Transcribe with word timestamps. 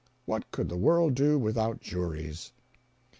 What 0.25 0.49
could 0.49 0.67
the 0.67 0.77
world 0.79 1.13
do 1.13 1.37
without 1.37 1.79
juries? 1.79 2.53